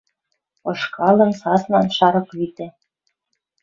[0.71, 2.67] Ышкалын, саснан, шарык витӓ—